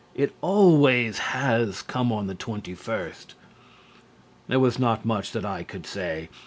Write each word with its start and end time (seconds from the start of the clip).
It 0.15 0.33
always 0.41 1.19
has 1.19 1.83
come 1.83 2.11
on 2.11 2.25
the 2.25 2.33
21st." 2.33 3.35
There 4.47 4.59
was 4.59 4.79
not 4.79 5.05
much 5.05 5.31
that 5.31 5.45
I 5.45 5.61
could 5.61 5.85
say. 5.85 6.27